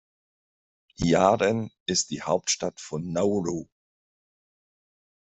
Yaren 0.97 1.69
ist 1.85 2.09
die 2.09 2.23
Hauptstadt 2.23 2.79
von 2.81 3.11
Nauru. 3.11 3.67